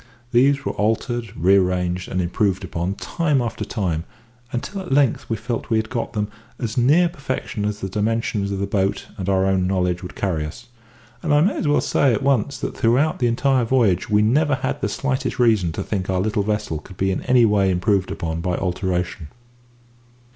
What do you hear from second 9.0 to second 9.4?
and